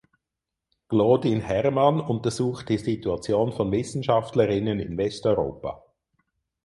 [0.89, 5.83] Claudine Hermann untersucht die Situation von Wissenschaftlerinnen in Westeuropa.